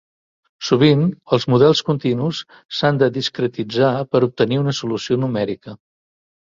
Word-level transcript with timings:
Sovint, 0.69 1.03
els 1.37 1.45
models 1.55 1.83
continus 1.91 2.41
s'han 2.79 3.01
de 3.05 3.13
discretitzar 3.21 3.93
per 4.15 4.27
obtenir 4.31 4.63
una 4.67 4.79
solució 4.83 5.25
numèrica. 5.25 5.81